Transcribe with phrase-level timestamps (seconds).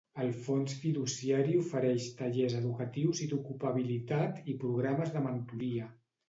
[0.21, 5.93] El fons fiduciari ofereix tallers educatius i d'ocupabilitat i programes de mentoria.